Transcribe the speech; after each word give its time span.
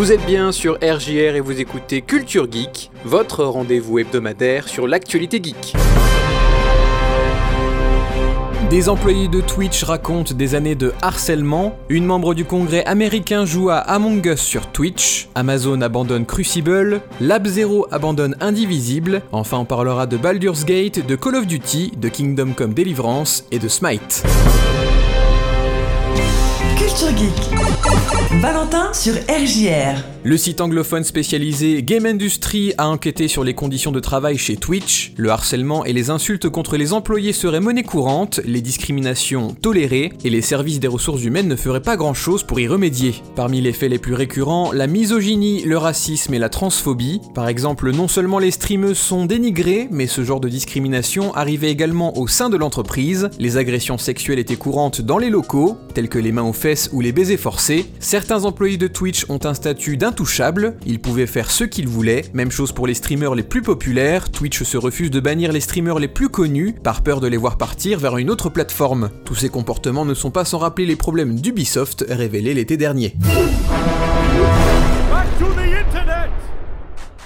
Vous 0.00 0.12
êtes 0.12 0.24
bien 0.24 0.50
sur 0.50 0.76
RJR 0.76 1.36
et 1.36 1.40
vous 1.40 1.60
écoutez 1.60 2.00
Culture 2.00 2.50
Geek, 2.50 2.90
votre 3.04 3.44
rendez-vous 3.44 3.98
hebdomadaire 3.98 4.66
sur 4.66 4.88
l'actualité 4.88 5.42
geek. 5.42 5.74
Des 8.70 8.88
employés 8.88 9.28
de 9.28 9.42
Twitch 9.42 9.84
racontent 9.84 10.34
des 10.34 10.54
années 10.54 10.74
de 10.74 10.94
harcèlement, 11.02 11.76
une 11.90 12.06
membre 12.06 12.32
du 12.32 12.46
congrès 12.46 12.82
américain 12.86 13.44
joue 13.44 13.68
à 13.68 13.76
Among 13.76 14.24
Us 14.24 14.40
sur 14.40 14.68
Twitch, 14.68 15.28
Amazon 15.34 15.82
abandonne 15.82 16.24
Crucible, 16.24 17.02
Lab 17.20 17.46
Zero 17.46 17.86
abandonne 17.90 18.36
Indivisible, 18.40 19.20
enfin 19.32 19.58
on 19.58 19.66
parlera 19.66 20.06
de 20.06 20.16
Baldur's 20.16 20.64
Gate, 20.64 21.06
de 21.06 21.14
Call 21.14 21.34
of 21.34 21.46
Duty, 21.46 21.92
de 21.98 22.08
Kingdom 22.08 22.54
Come 22.56 22.72
Deliverance 22.72 23.44
et 23.50 23.58
de 23.58 23.68
Smite. 23.68 24.22
Culture 26.78 27.14
Geek. 27.18 27.59
Valentin 28.40 28.92
sur 28.94 29.14
RJR. 29.14 30.02
Le 30.22 30.36
site 30.36 30.60
anglophone 30.60 31.04
spécialisé 31.04 31.82
Game 31.82 32.06
Industry 32.06 32.72
a 32.78 32.88
enquêté 32.88 33.26
sur 33.26 33.42
les 33.42 33.54
conditions 33.54 33.92
de 33.92 34.00
travail 34.00 34.38
chez 34.38 34.56
Twitch. 34.56 35.12
Le 35.16 35.30
harcèlement 35.30 35.84
et 35.84 35.92
les 35.92 36.10
insultes 36.10 36.48
contre 36.48 36.76
les 36.76 36.92
employés 36.92 37.32
seraient 37.32 37.60
monnaie 37.60 37.82
courante, 37.82 38.40
les 38.44 38.60
discriminations 38.60 39.54
tolérées, 39.60 40.12
et 40.24 40.30
les 40.30 40.42
services 40.42 40.80
des 40.80 40.88
ressources 40.88 41.24
humaines 41.24 41.48
ne 41.48 41.56
feraient 41.56 41.82
pas 41.82 41.96
grand 41.96 42.14
chose 42.14 42.42
pour 42.42 42.60
y 42.60 42.68
remédier. 42.68 43.14
Parmi 43.34 43.60
les 43.60 43.72
faits 43.72 43.90
les 43.90 43.98
plus 43.98 44.14
récurrents, 44.14 44.72
la 44.72 44.86
misogynie, 44.86 45.62
le 45.64 45.78
racisme 45.78 46.34
et 46.34 46.38
la 46.38 46.48
transphobie. 46.48 47.20
Par 47.34 47.48
exemple, 47.48 47.90
non 47.92 48.08
seulement 48.08 48.38
les 48.38 48.50
streameuses 48.50 48.98
sont 48.98 49.26
dénigrées, 49.26 49.88
mais 49.90 50.06
ce 50.06 50.22
genre 50.22 50.40
de 50.40 50.48
discrimination 50.48 51.34
arrivait 51.34 51.70
également 51.70 52.16
au 52.18 52.28
sein 52.28 52.48
de 52.50 52.56
l'entreprise. 52.56 53.30
Les 53.38 53.56
agressions 53.56 53.98
sexuelles 53.98 54.38
étaient 54.38 54.56
courantes 54.56 55.00
dans 55.00 55.18
les 55.18 55.30
locaux, 55.30 55.76
telles 55.94 56.08
que 56.08 56.18
les 56.18 56.32
mains 56.32 56.42
aux 56.42 56.52
fesses 56.52 56.90
ou 56.92 57.00
les 57.00 57.12
baisers 57.12 57.38
forcés. 57.38 57.59
Certains 57.98 58.46
employés 58.46 58.78
de 58.78 58.86
Twitch 58.86 59.26
ont 59.28 59.38
un 59.44 59.52
statut 59.52 59.98
d'un 59.98 60.08
intouchables, 60.08 60.76
ils 60.86 60.98
pouvaient 60.98 61.26
faire 61.26 61.50
ce 61.50 61.62
qu'ils 61.62 61.86
voulaient, 61.86 62.24
même 62.32 62.50
chose 62.50 62.72
pour 62.72 62.86
les 62.86 62.94
streamers 62.94 63.34
les 63.34 63.42
plus 63.42 63.60
populaires, 63.60 64.30
Twitch 64.30 64.62
se 64.62 64.78
refuse 64.78 65.10
de 65.10 65.20
bannir 65.20 65.52
les 65.52 65.60
streamers 65.60 65.98
les 65.98 66.08
plus 66.08 66.30
connus 66.30 66.74
par 66.82 67.02
peur 67.02 67.20
de 67.20 67.28
les 67.28 67.36
voir 67.36 67.58
partir 67.58 67.98
vers 68.00 68.16
une 68.16 68.30
autre 68.30 68.48
plateforme. 68.48 69.10
Tous 69.24 69.34
ces 69.34 69.50
comportements 69.50 70.06
ne 70.06 70.14
sont 70.14 70.30
pas 70.30 70.46
sans 70.46 70.58
rappeler 70.58 70.86
les 70.86 70.96
problèmes 70.96 71.38
d'Ubisoft 71.38 72.04
révélés 72.08 72.54
l'été 72.54 72.76
dernier. 72.76 73.14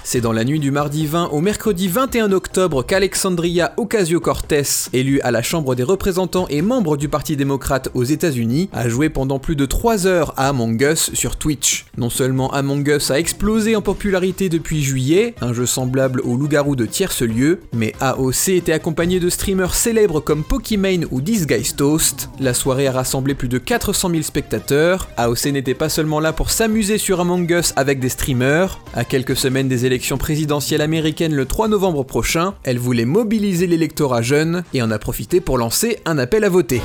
C'est 0.07 0.21
dans 0.21 0.33
la 0.33 0.43
nuit 0.43 0.59
du 0.59 0.69
mardi 0.69 1.07
20 1.07 1.29
au 1.29 1.41
mercredi 1.41 1.87
21 1.87 2.31
octobre 2.31 2.85
qu'Alexandria 2.85 3.73
Ocasio-Cortez, 3.77 4.61
élue 4.93 5.19
à 5.21 5.31
la 5.31 5.41
Chambre 5.41 5.73
des 5.73 5.81
représentants 5.81 6.45
et 6.47 6.61
membre 6.61 6.95
du 6.95 7.09
Parti 7.09 7.35
démocrate 7.35 7.89
aux 7.95 8.03
États-Unis, 8.03 8.69
a 8.71 8.87
joué 8.87 9.09
pendant 9.09 9.39
plus 9.39 9.55
de 9.55 9.65
3 9.65 10.05
heures 10.05 10.35
à 10.37 10.49
Among 10.49 10.79
Us 10.79 11.11
sur 11.15 11.37
Twitch. 11.37 11.87
Non 11.97 12.11
seulement 12.11 12.53
Among 12.53 12.87
Us 12.87 13.09
a 13.09 13.19
explosé 13.19 13.75
en 13.75 13.81
popularité 13.81 14.47
depuis 14.47 14.83
juillet, 14.83 15.33
un 15.41 15.53
jeu 15.53 15.65
semblable 15.65 16.21
au 16.21 16.37
loup-garou 16.37 16.75
de 16.75 16.85
tierce 16.85 17.23
lieu, 17.23 17.61
mais 17.73 17.93
AOC 17.99 18.49
était 18.49 18.73
accompagné 18.73 19.19
de 19.19 19.31
streamers 19.31 19.73
célèbres 19.73 20.19
comme 20.19 20.43
Pokimane 20.43 21.07
ou 21.09 21.19
Disguise 21.19 21.75
Toast. 21.75 22.29
La 22.39 22.53
soirée 22.53 22.85
a 22.85 22.91
rassemblé 22.91 23.33
plus 23.33 23.49
de 23.49 23.57
400 23.57 24.11
000 24.11 24.21
spectateurs. 24.21 25.09
AOC 25.17 25.47
n'était 25.47 25.73
pas 25.73 25.89
seulement 25.89 26.19
là 26.19 26.31
pour 26.31 26.51
s'amuser 26.51 26.99
sur 26.99 27.21
Among 27.21 27.49
Us 27.49 27.73
avec 27.75 27.99
des 27.99 28.09
streamers. 28.09 28.79
À 28.93 29.03
quelques 29.03 29.35
semaines 29.35 29.67
des 29.67 29.87
élections 29.87 29.94
présidentielle 30.17 30.81
américaine 30.81 31.33
le 31.33 31.45
3 31.45 31.67
novembre 31.67 32.03
prochain, 32.03 32.53
elle 32.63 32.79
voulait 32.79 33.05
mobiliser 33.05 33.67
l'électorat 33.67 34.21
jeune 34.21 34.63
et 34.73 34.81
en 34.81 34.91
a 34.91 34.99
profité 34.99 35.41
pour 35.41 35.57
lancer 35.57 35.99
un 36.05 36.17
appel 36.17 36.43
à 36.43 36.49
voter. 36.49 36.81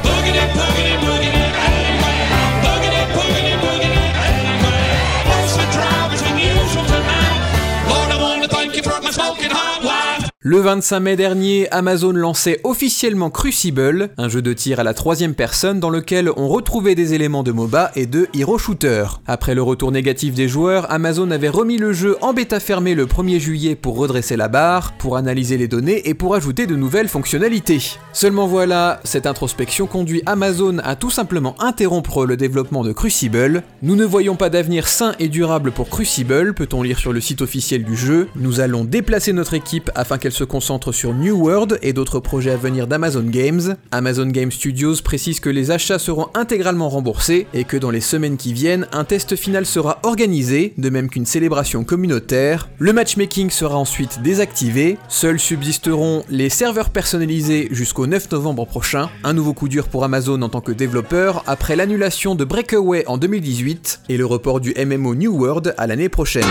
Le 10.51 10.59
25 10.59 10.99
mai 10.99 11.15
dernier, 11.15 11.69
Amazon 11.71 12.11
lançait 12.11 12.59
officiellement 12.65 13.31
Crucible, 13.31 14.11
un 14.19 14.29
jeu 14.29 14.43
de 14.43 14.53
tir 14.53 14.81
à 14.81 14.83
la 14.83 14.95
troisième 14.95 15.37
personne 15.37 15.79
dans 15.79 15.91
lequel 15.91 16.29
on 16.37 16.49
retrouvait 16.49 16.97
des 16.97 17.15
éléments 17.15 17.45
de 17.45 17.53
MOBA 17.53 17.93
et 17.95 18.07
de 18.07 18.27
hero 18.35 18.59
shooter. 18.59 19.05
Après 19.29 19.55
le 19.55 19.63
retour 19.63 19.93
négatif 19.93 20.35
des 20.35 20.49
joueurs, 20.49 20.91
Amazon 20.91 21.31
avait 21.31 21.49
remis 21.49 21.79
le 21.79 21.93
jeu 21.93 22.17
en 22.21 22.33
bêta 22.33 22.59
fermée 22.59 22.97
le 22.97 23.07
1er 23.07 23.39
juillet 23.39 23.77
pour 23.77 23.97
redresser 23.97 24.37
la 24.37 24.49
barre, 24.49 24.95
pour 24.95 25.17
analyser 25.17 25.57
les 25.57 25.69
données 25.69 26.09
et 26.09 26.15
pour 26.15 26.35
ajouter 26.35 26.67
de 26.67 26.75
nouvelles 26.75 27.07
fonctionnalités. 27.07 27.93
Seulement 28.13 28.49
voilà, 28.49 28.99
cette 29.05 29.27
introspection 29.29 29.87
conduit 29.87 30.25
Amazon 30.27 30.79
à 30.83 30.97
tout 30.97 31.11
simplement 31.11 31.55
interrompre 31.61 32.27
le 32.27 32.37
développement 32.37 32.83
de 32.83 32.91
Crucible. 32.91 33.63
Nous 33.83 33.95
ne 33.95 34.05
voyons 34.05 34.35
pas 34.35 34.51
d'avenir 34.51 34.89
sain 34.89 35.15
et 35.21 35.29
durable 35.29 35.71
pour 35.71 35.89
Crucible, 35.89 36.55
peut-on 36.55 36.83
lire 36.83 36.99
sur 36.99 37.13
le 37.13 37.21
site 37.21 37.41
officiel 37.41 37.85
du 37.85 37.95
jeu. 37.95 38.27
Nous 38.35 38.59
allons 38.59 38.83
déplacer 38.83 39.33
notre 39.33 39.55
équipe 39.55 39.93
afin 39.95 40.19
qu'elle 40.19 40.40
se 40.41 40.45
concentre 40.45 40.91
sur 40.91 41.13
New 41.13 41.37
World 41.37 41.79
et 41.83 41.93
d'autres 41.93 42.19
projets 42.19 42.53
à 42.53 42.57
venir 42.57 42.87
d'Amazon 42.87 43.25
Games. 43.25 43.77
Amazon 43.91 44.25
Game 44.25 44.51
Studios 44.51 44.95
précise 45.05 45.39
que 45.39 45.51
les 45.51 45.71
achats 45.71 45.99
seront 45.99 46.29
intégralement 46.33 46.89
remboursés 46.89 47.47
et 47.53 47.65
que 47.65 47.77
dans 47.77 47.91
les 47.91 48.01
semaines 48.01 48.39
qui 48.39 48.55
viennent, 48.55 48.87
un 48.93 49.05
test 49.05 49.37
final 49.37 49.67
sera 49.67 49.99
organisé, 50.03 50.73
de 50.79 50.89
même 50.89 51.11
qu'une 51.11 51.27
célébration 51.27 51.85
communautaire. 51.85 52.71
Le 52.79 52.95
matchmaking 52.95 53.51
sera 53.51 53.77
ensuite 53.77 54.23
désactivé. 54.23 54.97
Seuls 55.09 55.39
subsisteront 55.39 56.25
les 56.31 56.49
serveurs 56.49 56.89
personnalisés 56.89 57.69
jusqu'au 57.71 58.07
9 58.07 58.33
novembre 58.33 58.65
prochain. 58.65 59.11
Un 59.25 59.35
nouveau 59.35 59.53
coup 59.53 59.69
dur 59.69 59.89
pour 59.89 60.05
Amazon 60.05 60.41
en 60.41 60.49
tant 60.49 60.63
que 60.63 60.73
développeur 60.73 61.45
après 61.49 61.77
l'annulation 61.77 62.35
de 62.35 62.47
Breakaway 62.47 63.05
en 63.09 63.19
2018 63.19 64.05
et 64.09 64.17
le 64.17 64.25
report 64.25 64.61
du 64.61 64.73
MMO 64.75 65.15
New 65.17 65.39
World 65.39 65.75
à 65.77 65.87
l'année 65.87 66.09
prochaine. 66.09 66.47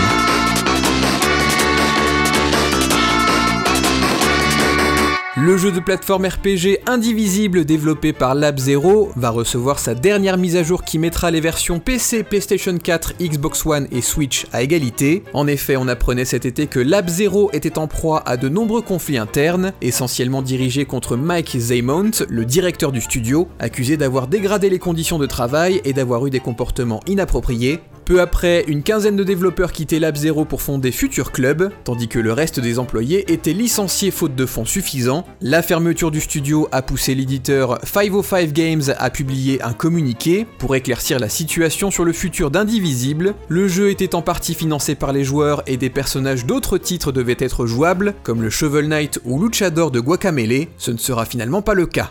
Le 5.42 5.56
jeu 5.56 5.72
de 5.72 5.80
plateforme 5.80 6.26
RPG 6.26 6.80
Indivisible 6.86 7.64
développé 7.64 8.12
par 8.12 8.34
Lab 8.34 8.58
Zero 8.58 9.08
va 9.16 9.30
recevoir 9.30 9.78
sa 9.78 9.94
dernière 9.94 10.36
mise 10.36 10.54
à 10.54 10.62
jour 10.62 10.84
qui 10.84 10.98
mettra 10.98 11.30
les 11.30 11.40
versions 11.40 11.80
PC, 11.80 12.24
PlayStation 12.24 12.76
4, 12.76 13.14
Xbox 13.18 13.64
One 13.64 13.88
et 13.90 14.02
Switch 14.02 14.46
à 14.52 14.60
égalité. 14.60 15.24
En 15.32 15.46
effet, 15.46 15.78
on 15.78 15.88
apprenait 15.88 16.26
cet 16.26 16.44
été 16.44 16.66
que 16.66 16.78
Lab 16.78 17.08
Zero 17.08 17.48
était 17.54 17.78
en 17.78 17.86
proie 17.86 18.22
à 18.26 18.36
de 18.36 18.50
nombreux 18.50 18.82
conflits 18.82 19.16
internes, 19.16 19.72
essentiellement 19.80 20.42
dirigés 20.42 20.84
contre 20.84 21.16
Mike 21.16 21.56
Zaymont, 21.58 22.10
le 22.28 22.44
directeur 22.44 22.92
du 22.92 23.00
studio, 23.00 23.48
accusé 23.60 23.96
d'avoir 23.96 24.26
dégradé 24.26 24.68
les 24.68 24.78
conditions 24.78 25.18
de 25.18 25.24
travail 25.24 25.80
et 25.86 25.94
d'avoir 25.94 26.26
eu 26.26 26.30
des 26.30 26.40
comportements 26.40 27.00
inappropriés, 27.06 27.80
peu 28.10 28.20
après, 28.20 28.64
une 28.66 28.82
quinzaine 28.82 29.14
de 29.14 29.22
développeurs 29.22 29.70
quittaient 29.70 30.00
Lab 30.00 30.16
Zero 30.16 30.44
pour 30.44 30.62
fonder 30.62 30.90
Future 30.90 31.30
Club, 31.30 31.70
tandis 31.84 32.08
que 32.08 32.18
le 32.18 32.32
reste 32.32 32.58
des 32.58 32.80
employés 32.80 33.32
étaient 33.32 33.52
licenciés 33.52 34.10
faute 34.10 34.34
de 34.34 34.46
fonds 34.46 34.64
suffisants. 34.64 35.24
La 35.40 35.62
fermeture 35.62 36.10
du 36.10 36.20
studio 36.20 36.66
a 36.72 36.82
poussé 36.82 37.14
l'éditeur 37.14 37.78
505 37.84 38.52
Games 38.52 38.82
à 38.98 39.10
publier 39.10 39.62
un 39.62 39.74
communiqué 39.74 40.44
pour 40.58 40.74
éclaircir 40.74 41.20
la 41.20 41.28
situation 41.28 41.92
sur 41.92 42.04
le 42.04 42.12
futur 42.12 42.50
d'Indivisible. 42.50 43.36
Le 43.46 43.68
jeu 43.68 43.90
était 43.90 44.16
en 44.16 44.22
partie 44.22 44.54
financé 44.54 44.96
par 44.96 45.12
les 45.12 45.22
joueurs 45.22 45.62
et 45.68 45.76
des 45.76 45.88
personnages 45.88 46.46
d'autres 46.46 46.78
titres 46.78 47.12
devaient 47.12 47.36
être 47.38 47.64
jouables, 47.64 48.14
comme 48.24 48.42
le 48.42 48.50
Shovel 48.50 48.88
Knight 48.88 49.20
ou 49.24 49.40
Luchador 49.40 49.92
de 49.92 50.00
Guacamele. 50.00 50.66
Ce 50.78 50.90
ne 50.90 50.98
sera 50.98 51.26
finalement 51.26 51.62
pas 51.62 51.74
le 51.74 51.86
cas. 51.86 52.10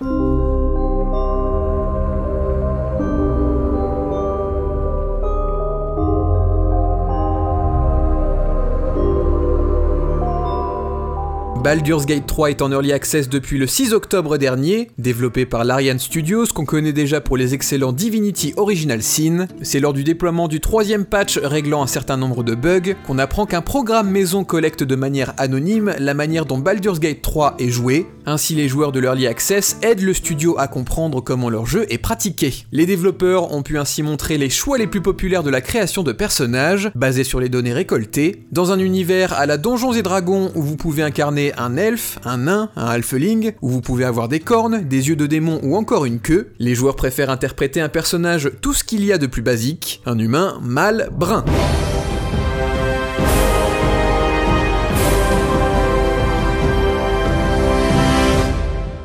Baldur's 11.62 12.06
Gate 12.06 12.26
3 12.26 12.52
est 12.52 12.62
en 12.62 12.72
early 12.72 12.94
access 12.94 13.28
depuis 13.28 13.58
le 13.58 13.68
6 13.68 13.92
octobre 13.92 14.38
dernier, 14.38 14.90
développé 14.98 15.46
par 15.46 15.66
l'Ariane 15.66 16.00
Studios 16.00 16.46
qu'on 16.56 16.64
connaît 16.64 16.94
déjà 16.94 17.20
pour 17.20 17.36
les 17.36 17.54
excellents 17.54 17.92
Divinity 17.92 18.54
Original 18.56 19.04
Sin. 19.04 19.48
C'est 19.62 19.82
lors 19.82 19.92
du 19.92 20.06
déploiement 20.06 20.48
du 20.48 20.62
troisième 20.62 21.04
patch 21.04 21.38
réglant 21.38 21.84
un 21.84 21.88
certain 21.88 22.16
nombre 22.16 22.44
de 22.46 22.56
bugs 22.56 22.96
qu'on 23.06 23.20
apprend 23.20 23.46
qu'un 23.46 23.62
programme 23.62 24.10
maison 24.10 24.46
collecte 24.46 24.84
de 24.84 24.96
manière 24.96 25.34
anonyme 25.38 25.94
la 26.00 26.14
manière 26.14 26.46
dont 26.46 26.60
Baldur's 26.60 27.02
Gate 27.02 27.22
3 27.22 27.56
est 27.60 27.70
joué. 27.70 28.08
Ainsi 28.30 28.54
les 28.54 28.68
joueurs 28.68 28.92
de 28.92 29.00
l'early 29.00 29.26
access 29.26 29.78
aident 29.82 30.04
le 30.04 30.14
studio 30.14 30.56
à 30.60 30.68
comprendre 30.68 31.20
comment 31.20 31.50
leur 31.50 31.66
jeu 31.66 31.88
est 31.92 31.98
pratiqué. 31.98 32.54
Les 32.72 32.86
développeurs 32.86 33.52
ont 33.52 33.64
pu 33.64 33.80
ainsi 33.80 34.04
montrer 34.04 34.38
les 34.38 34.52
choix 34.52 34.78
les 34.78 34.86
plus 34.86 35.02
populaires 35.02 35.42
de 35.42 35.50
la 35.50 35.62
création 35.62 36.04
de 36.04 36.12
personnages, 36.12 36.92
basés 36.94 37.24
sur 37.24 37.40
les 37.40 37.50
données 37.50 37.74
récoltées, 37.74 38.44
dans 38.52 38.72
un 38.72 38.78
univers 38.78 39.34
à 39.34 39.48
la 39.48 39.58
Donjons 39.58 39.94
et 39.94 40.04
Dragons 40.04 40.52
où 40.54 40.62
vous 40.62 40.78
pouvez 40.78 41.02
incarner 41.02 41.54
un 41.58 41.76
elfe, 41.76 42.20
un 42.24 42.38
nain, 42.38 42.70
un 42.76 42.86
halfling, 42.86 43.54
où 43.64 43.70
vous 43.70 43.82
pouvez 43.82 44.06
avoir 44.06 44.28
des 44.28 44.40
cornes, 44.40 44.84
des 44.84 45.08
yeux 45.08 45.16
de 45.16 45.26
démon 45.26 45.60
ou 45.64 45.76
encore 45.76 46.06
une 46.06 46.20
queue. 46.20 46.52
Les 46.60 46.76
joueurs 46.76 46.98
préfèrent 46.98 47.32
interpréter 47.32 47.82
un 47.82 47.90
personnage 47.90 48.52
tout 48.62 48.76
ce 48.76 48.84
qu'il 48.84 49.04
y 49.04 49.12
a 49.12 49.18
de 49.18 49.26
plus 49.26 49.42
basique, 49.42 50.04
un 50.06 50.20
humain 50.20 50.60
mâle 50.62 51.10
brun. 51.12 51.44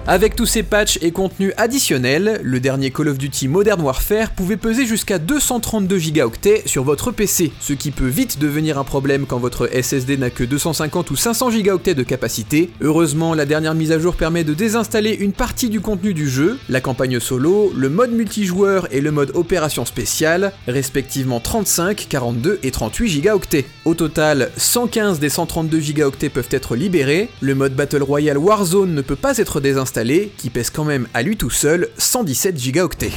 Avec 0.07 0.37
tous 0.37 0.45
ces 0.45 0.63
patchs 0.63 0.99
et 1.01 1.13
contenus 1.13 1.55
additionnels, 1.57 2.39
le 2.43 2.61
dernier 2.61 2.91
Call 2.91 3.09
of 3.09 3.17
Duty 3.17 3.49
Modern 3.49 3.81
Warfare 3.81 4.33
pouvait 4.33 4.59
peser 4.59 4.85
jusqu'à 4.85 5.19
232 5.19 5.97
gigaoctets 5.97 6.63
sur 6.67 6.85
votre 6.85 7.11
PC, 7.11 7.53
ce 7.59 7.73
qui 7.73 7.91
peut 7.91 8.07
vite 8.07 8.39
devenir 8.39 8.79
un 8.79 8.85
problème 8.85 9.25
quand 9.25 9.39
votre 9.39 9.67
SSD 9.67 10.19
n'a 10.19 10.29
que 10.29 10.45
250 10.45 11.11
ou 11.11 11.17
500 11.17 11.53
gigaoctets 11.53 11.95
de 11.95 12.03
capacité. 12.03 12.69
Heureusement, 12.83 13.33
la 13.33 13.47
dernière 13.47 13.75
mise 13.75 13.93
à 13.93 13.99
jour 13.99 14.15
permet 14.15 14.45
de 14.45 14.53
désinstaller 14.53 15.15
une 15.15 15.33
partie 15.33 15.71
du 15.71 15.81
contenu 15.81 16.13
du 16.13 16.29
jeu, 16.29 16.59
la 16.69 16.83
campagne 16.83 17.19
solo, 17.19 17.73
le 17.75 17.89
mode 17.89 18.13
multijoueur 18.13 18.89
et 18.91 19.01
le 19.01 19.11
mode 19.11 19.33
opération 19.33 19.87
spéciale, 19.87 20.53
respectivement 20.69 21.41
35, 21.41 22.09
42 22.11 22.61
et 22.63 22.71
38 22.71 23.09
gigaoctets. 23.09 23.65
Au 23.87 23.95
total, 23.95 24.51
115 24.59 25.19
des 25.19 25.31
132 25.31 25.81
gigaoctets 25.81 26.29
peuvent 26.29 26.49
être 26.51 26.77
libérés, 26.77 27.31
le 27.41 27.55
mode 27.55 27.75
Battle 27.75 28.03
Royale 28.03 28.37
Warzone 28.37 28.95
ne 28.95 29.01
peut 29.01 29.17
pas 29.17 29.39
être 29.39 29.61
désinstallé, 29.61 29.94
qui 30.37 30.51
pèse 30.51 30.71
quand 30.71 30.85
même 30.85 31.07
à 31.15 31.23
lui 31.23 31.37
tout 31.37 31.51
seul 31.51 31.89
117 31.99 32.59
gigaoctets. 32.59 33.13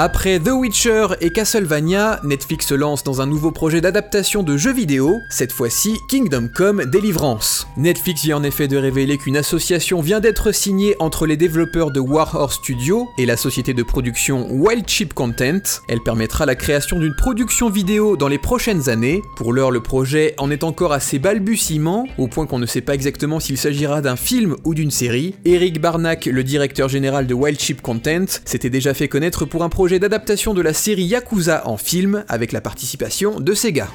Après 0.00 0.38
The 0.38 0.50
Witcher 0.50 1.08
et 1.20 1.30
Castlevania, 1.30 2.20
Netflix 2.22 2.68
se 2.68 2.74
lance 2.74 3.02
dans 3.02 3.20
un 3.20 3.26
nouveau 3.26 3.50
projet 3.50 3.80
d'adaptation 3.80 4.44
de 4.44 4.56
jeux 4.56 4.72
vidéo, 4.72 5.18
cette 5.28 5.50
fois-ci 5.50 5.96
Kingdom 6.08 6.50
Come 6.54 6.84
Deliverance. 6.84 7.66
Netflix 7.76 8.22
vient 8.22 8.36
en 8.36 8.44
effet 8.44 8.68
de 8.68 8.76
révéler 8.76 9.18
qu'une 9.18 9.36
association 9.36 10.00
vient 10.00 10.20
d'être 10.20 10.52
signée 10.52 10.94
entre 11.00 11.26
les 11.26 11.36
développeurs 11.36 11.90
de 11.90 11.98
Warhorse 11.98 12.58
Studio 12.58 13.08
et 13.18 13.26
la 13.26 13.36
société 13.36 13.74
de 13.74 13.82
production 13.82 14.46
Wild 14.52 14.86
Chip 14.86 15.14
Content. 15.14 15.80
Elle 15.88 16.00
permettra 16.04 16.46
la 16.46 16.54
création 16.54 17.00
d'une 17.00 17.16
production 17.16 17.68
vidéo 17.68 18.16
dans 18.16 18.28
les 18.28 18.38
prochaines 18.38 18.88
années. 18.88 19.20
Pour 19.34 19.52
l'heure, 19.52 19.72
le 19.72 19.80
projet 19.80 20.36
en 20.38 20.52
est 20.52 20.62
encore 20.62 20.92
assez 20.92 21.18
balbutiement, 21.18 22.06
au 22.18 22.28
point 22.28 22.46
qu'on 22.46 22.60
ne 22.60 22.66
sait 22.66 22.82
pas 22.82 22.94
exactement 22.94 23.40
s'il 23.40 23.58
s'agira 23.58 24.00
d'un 24.00 24.14
film 24.14 24.54
ou 24.62 24.74
d'une 24.74 24.92
série. 24.92 25.34
Eric 25.44 25.80
Barnack, 25.80 26.26
le 26.26 26.44
directeur 26.44 26.88
général 26.88 27.26
de 27.26 27.34
Wild 27.34 27.58
Chip 27.58 27.82
Content, 27.82 28.26
s'était 28.44 28.70
déjà 28.70 28.94
fait 28.94 29.08
connaître 29.08 29.44
pour 29.44 29.64
un 29.64 29.68
projet 29.68 29.87
d'adaptation 29.96 30.52
de 30.52 30.60
la 30.60 30.74
série 30.74 31.04
Yakuza 31.04 31.66
en 31.66 31.78
film 31.78 32.24
avec 32.28 32.52
la 32.52 32.60
participation 32.60 33.40
de 33.40 33.54
Sega. 33.54 33.88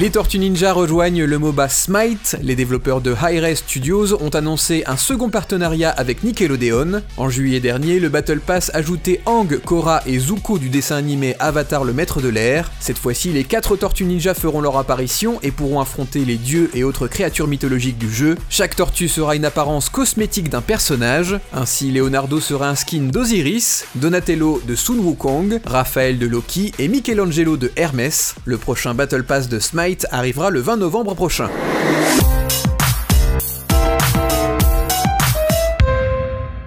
Les 0.00 0.10
Tortues 0.10 0.38
Ninja 0.38 0.72
rejoignent 0.72 1.24
le 1.24 1.38
MOBA 1.40 1.68
Smite. 1.68 2.36
Les 2.40 2.54
développeurs 2.54 3.00
de 3.00 3.16
Hi-Res 3.20 3.56
Studios 3.56 4.22
ont 4.22 4.28
annoncé 4.28 4.84
un 4.86 4.96
second 4.96 5.28
partenariat 5.28 5.90
avec 5.90 6.22
Nickelodeon. 6.22 7.02
En 7.16 7.28
juillet 7.28 7.58
dernier, 7.58 7.98
le 7.98 8.08
Battle 8.08 8.38
Pass 8.38 8.70
ajoutait 8.74 9.20
Ang, 9.26 9.58
Korra 9.58 10.02
et 10.06 10.20
Zuko 10.20 10.58
du 10.58 10.68
dessin 10.68 10.94
animé 10.94 11.34
Avatar 11.40 11.82
le 11.82 11.92
Maître 11.92 12.20
de 12.20 12.28
l'Air. 12.28 12.70
Cette 12.78 12.96
fois-ci, 12.96 13.30
les 13.30 13.42
4 13.42 13.74
Tortues 13.74 14.04
Ninja 14.04 14.34
feront 14.34 14.60
leur 14.60 14.76
apparition 14.76 15.40
et 15.42 15.50
pourront 15.50 15.80
affronter 15.80 16.24
les 16.24 16.36
dieux 16.36 16.70
et 16.74 16.84
autres 16.84 17.08
créatures 17.08 17.48
mythologiques 17.48 17.98
du 17.98 18.12
jeu. 18.12 18.36
Chaque 18.50 18.76
tortue 18.76 19.08
sera 19.08 19.34
une 19.34 19.44
apparence 19.44 19.88
cosmétique 19.88 20.48
d'un 20.48 20.60
personnage. 20.60 21.40
Ainsi, 21.52 21.90
Leonardo 21.90 22.38
sera 22.38 22.68
un 22.68 22.76
skin 22.76 23.08
d'Osiris, 23.12 23.86
Donatello 23.96 24.62
de 24.64 24.76
Sun 24.76 25.00
Wukong, 25.00 25.58
Raphaël 25.66 26.20
de 26.20 26.26
Loki 26.28 26.70
et 26.78 26.86
Michelangelo 26.86 27.56
de 27.56 27.72
Hermès. 27.74 28.36
Le 28.44 28.58
prochain 28.58 28.94
Battle 28.94 29.24
Pass 29.24 29.48
de 29.48 29.58
Smite 29.58 29.88
arrivera 30.10 30.50
le 30.50 30.60
20 30.60 30.76
novembre 30.76 31.14
prochain. 31.14 31.48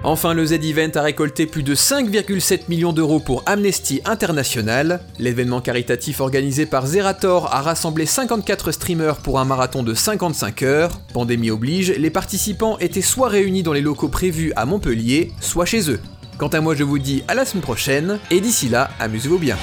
Enfin, 0.03 0.33
le 0.33 0.43
Z-Event 0.43 0.89
a 0.95 1.03
récolté 1.03 1.45
plus 1.45 1.61
de 1.61 1.75
5,7 1.75 2.61
millions 2.69 2.91
d'euros 2.91 3.19
pour 3.19 3.43
Amnesty 3.45 4.01
International. 4.03 4.99
L'événement 5.19 5.61
caritatif 5.61 6.21
organisé 6.21 6.65
par 6.65 6.87
Zerator 6.87 7.53
a 7.53 7.61
rassemblé 7.61 8.07
54 8.07 8.71
streamers 8.71 9.17
pour 9.17 9.39
un 9.39 9.45
marathon 9.45 9.83
de 9.83 9.93
55 9.93 10.63
heures. 10.63 10.99
Pandémie 11.13 11.51
oblige, 11.51 11.91
les 11.91 12.09
participants 12.09 12.79
étaient 12.79 13.01
soit 13.01 13.29
réunis 13.29 13.61
dans 13.61 13.73
les 13.73 13.81
locaux 13.81 14.09
prévus 14.09 14.51
à 14.55 14.65
Montpellier, 14.65 15.31
soit 15.39 15.65
chez 15.65 15.91
eux. 15.91 15.99
Quant 16.39 16.47
à 16.47 16.61
moi, 16.61 16.73
je 16.73 16.83
vous 16.83 16.97
dis 16.97 17.23
à 17.27 17.35
la 17.35 17.45
semaine 17.45 17.61
prochaine, 17.61 18.17
et 18.31 18.41
d'ici 18.41 18.69
là, 18.69 18.89
amusez-vous 18.99 19.37
bien. 19.37 19.57